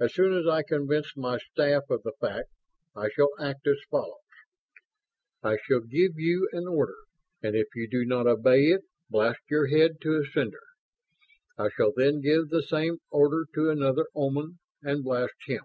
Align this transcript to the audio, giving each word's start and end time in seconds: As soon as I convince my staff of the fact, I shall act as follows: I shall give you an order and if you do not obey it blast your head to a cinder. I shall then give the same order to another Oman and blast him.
As 0.00 0.12
soon 0.12 0.36
as 0.36 0.48
I 0.48 0.64
convince 0.64 1.16
my 1.16 1.38
staff 1.38 1.84
of 1.88 2.02
the 2.02 2.14
fact, 2.20 2.48
I 2.96 3.08
shall 3.08 3.30
act 3.40 3.68
as 3.68 3.80
follows: 3.88 4.18
I 5.44 5.58
shall 5.62 5.78
give 5.82 6.18
you 6.18 6.48
an 6.52 6.66
order 6.66 6.96
and 7.40 7.54
if 7.54 7.68
you 7.72 7.86
do 7.88 8.04
not 8.04 8.26
obey 8.26 8.64
it 8.70 8.82
blast 9.08 9.42
your 9.48 9.68
head 9.68 10.00
to 10.00 10.16
a 10.16 10.24
cinder. 10.26 10.64
I 11.56 11.68
shall 11.70 11.92
then 11.92 12.20
give 12.20 12.48
the 12.48 12.64
same 12.64 12.98
order 13.10 13.46
to 13.54 13.70
another 13.70 14.06
Oman 14.16 14.58
and 14.82 15.04
blast 15.04 15.34
him. 15.46 15.62